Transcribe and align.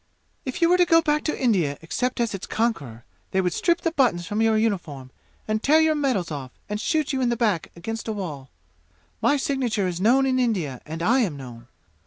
"If 0.45 0.63
you 0.63 0.69
were 0.69 0.79
to 0.79 0.85
go 0.87 0.99
back 1.03 1.23
to 1.25 1.39
India 1.39 1.77
except 1.83 2.19
as 2.19 2.33
its 2.33 2.47
conqueror, 2.47 3.05
they 3.29 3.39
would 3.39 3.53
strip 3.53 3.81
the 3.81 3.91
buttons 3.91 4.25
from 4.25 4.41
your 4.41 4.57
uniform 4.57 5.11
and 5.47 5.61
tear 5.61 5.79
your 5.79 5.93
medals 5.93 6.31
off 6.31 6.49
and 6.67 6.81
shoot 6.81 7.13
you 7.13 7.21
in 7.21 7.29
the 7.29 7.37
back 7.37 7.69
against 7.75 8.07
a 8.07 8.11
wall! 8.11 8.49
My 9.21 9.37
signature 9.37 9.87
is 9.87 10.01
known 10.01 10.25
in 10.25 10.39
India 10.39 10.81
and 10.87 11.03
I 11.03 11.19
am 11.19 11.37
known. 11.37 11.67